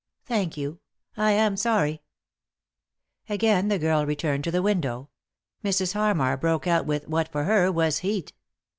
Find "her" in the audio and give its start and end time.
7.43-7.71